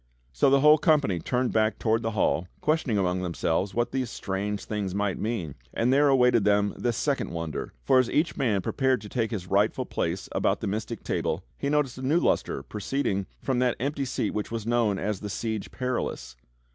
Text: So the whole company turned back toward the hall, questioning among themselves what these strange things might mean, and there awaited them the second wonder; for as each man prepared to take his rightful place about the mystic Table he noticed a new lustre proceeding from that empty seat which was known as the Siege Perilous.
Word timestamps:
So 0.33 0.49
the 0.49 0.61
whole 0.61 0.79
company 0.79 1.19
turned 1.19 1.51
back 1.53 1.77
toward 1.77 2.01
the 2.01 2.09
hall, 2.17 2.47
questioning 2.59 2.97
among 2.97 3.21
themselves 3.21 3.75
what 3.75 3.91
these 3.91 4.09
strange 4.09 4.63
things 4.65 4.95
might 4.95 5.19
mean, 5.19 5.53
and 5.75 5.93
there 5.93 6.07
awaited 6.07 6.43
them 6.43 6.73
the 6.75 6.91
second 6.91 7.29
wonder; 7.29 7.71
for 7.83 7.99
as 7.99 8.09
each 8.09 8.35
man 8.35 8.61
prepared 8.63 9.01
to 9.01 9.09
take 9.09 9.29
his 9.29 9.45
rightful 9.45 9.85
place 9.85 10.27
about 10.31 10.59
the 10.59 10.65
mystic 10.65 11.03
Table 11.03 11.43
he 11.55 11.69
noticed 11.69 11.99
a 11.99 12.01
new 12.01 12.19
lustre 12.19 12.63
proceeding 12.63 13.27
from 13.43 13.59
that 13.59 13.77
empty 13.79 14.05
seat 14.05 14.31
which 14.31 14.49
was 14.49 14.65
known 14.65 14.97
as 14.97 15.19
the 15.19 15.29
Siege 15.29 15.69
Perilous. 15.69 16.35